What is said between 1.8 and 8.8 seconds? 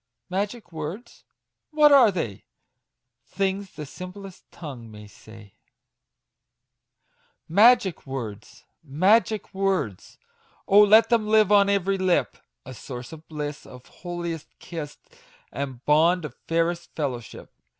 are they? Things the simplest tongue may say! 56 MAGIC WORDS.